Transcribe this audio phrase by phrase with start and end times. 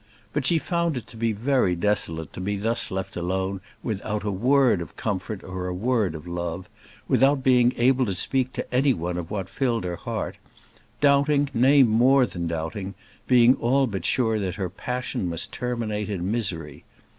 [0.33, 4.31] But she found it to be very desolate to be thus left alone without a
[4.31, 6.67] word of comfort or a word of love;
[7.07, 10.39] without being able to speak to any one of what filled her heart;
[11.01, 12.95] doubting, nay, more than doubting,
[13.27, 16.83] being all but sure that her passion must terminate in misery.